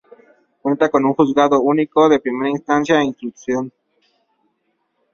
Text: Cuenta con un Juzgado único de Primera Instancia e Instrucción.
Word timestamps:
Cuenta 0.63 0.89
con 0.89 1.05
un 1.05 1.13
Juzgado 1.13 1.61
único 1.61 2.09
de 2.09 2.19
Primera 2.19 2.49
Instancia 2.49 2.99
e 3.01 3.05
Instrucción. 3.05 3.71